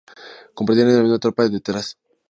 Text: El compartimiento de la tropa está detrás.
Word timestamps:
El 0.47 0.55
compartimiento 0.55 1.03
de 1.03 1.09
la 1.09 1.19
tropa 1.19 1.43
está 1.43 1.53
detrás. 1.53 1.95